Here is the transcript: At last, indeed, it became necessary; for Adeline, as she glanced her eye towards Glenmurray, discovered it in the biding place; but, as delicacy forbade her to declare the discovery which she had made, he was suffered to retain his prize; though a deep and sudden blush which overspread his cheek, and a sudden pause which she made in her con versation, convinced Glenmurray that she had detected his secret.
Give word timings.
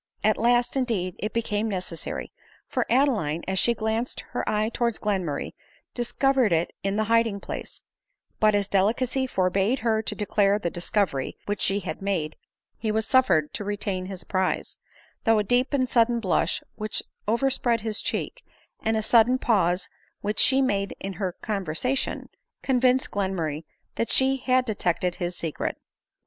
At 0.23 0.39
last, 0.39 0.75
indeed, 0.75 1.13
it 1.19 1.31
became 1.31 1.69
necessary; 1.69 2.31
for 2.67 2.87
Adeline, 2.89 3.43
as 3.47 3.59
she 3.59 3.75
glanced 3.75 4.21
her 4.31 4.43
eye 4.49 4.69
towards 4.73 4.97
Glenmurray, 4.97 5.51
discovered 5.93 6.51
it 6.51 6.71
in 6.81 6.95
the 6.95 7.05
biding 7.05 7.39
place; 7.39 7.83
but, 8.39 8.55
as 8.55 8.67
delicacy 8.67 9.27
forbade 9.27 9.77
her 9.85 10.01
to 10.01 10.15
declare 10.15 10.57
the 10.57 10.71
discovery 10.71 11.37
which 11.45 11.61
she 11.61 11.81
had 11.81 12.01
made, 12.01 12.35
he 12.79 12.91
was 12.91 13.05
suffered 13.05 13.53
to 13.53 13.63
retain 13.63 14.07
his 14.07 14.23
prize; 14.23 14.79
though 15.23 15.37
a 15.37 15.43
deep 15.43 15.71
and 15.71 15.87
sudden 15.87 16.19
blush 16.19 16.63
which 16.73 17.03
overspread 17.27 17.81
his 17.81 18.01
cheek, 18.01 18.43
and 18.81 18.97
a 18.97 19.03
sudden 19.03 19.37
pause 19.37 19.87
which 20.21 20.39
she 20.39 20.63
made 20.63 20.95
in 20.99 21.13
her 21.21 21.33
con 21.43 21.63
versation, 21.63 22.25
convinced 22.63 23.11
Glenmurray 23.11 23.65
that 23.97 24.11
she 24.11 24.37
had 24.37 24.65
detected 24.65 25.17
his 25.17 25.37
secret. 25.37 25.77